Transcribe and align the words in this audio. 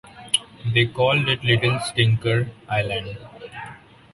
They 0.73 0.87
called 0.87 1.29
it 1.29 1.43
Little 1.43 1.79
Stinker 1.79 2.49
Island. 2.67 3.19